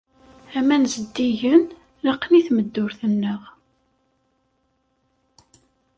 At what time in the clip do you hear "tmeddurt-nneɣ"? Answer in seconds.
2.47-3.41